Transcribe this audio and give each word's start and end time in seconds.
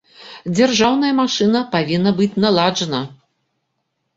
Дзяржаўная 0.57 1.11
машына 1.19 1.61
павінна 1.75 2.15
быць 2.21 2.31
наладжана. 2.47 3.05